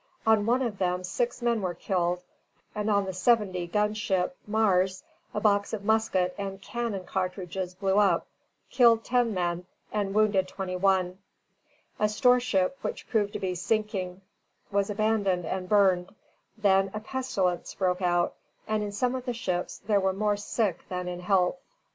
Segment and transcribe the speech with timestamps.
[0.25, 2.23] On one of them six men were killed,
[2.73, 7.99] and on the seventy gun ship "Mars" a box of musket and cannon cartridges blew
[7.99, 8.25] up,
[8.71, 11.19] killed ten men, and wounded twenty one.
[11.99, 14.21] A storeship which proved to be sinking
[14.71, 16.15] was abandoned and burned.
[16.57, 18.33] Then a pestilence broke out,
[18.67, 21.59] and in some of the ships there were more sick than in health.